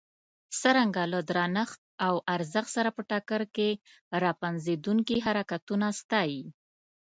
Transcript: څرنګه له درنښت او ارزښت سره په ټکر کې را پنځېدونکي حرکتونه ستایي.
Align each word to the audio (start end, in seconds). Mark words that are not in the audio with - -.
څرنګه 0.59 1.03
له 1.13 1.19
درنښت 1.29 1.79
او 2.05 2.15
ارزښت 2.35 2.69
سره 2.77 2.89
په 2.95 3.01
ټکر 3.11 3.41
کې 3.55 3.69
را 4.21 4.31
پنځېدونکي 4.43 5.17
حرکتونه 5.25 5.87
ستایي. 6.01 6.43